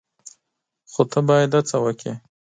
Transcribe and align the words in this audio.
خو 0.91 1.01
ته 1.11 1.19
باید 1.29 1.51
هڅه 1.57 1.77
وکړې! 1.85 2.13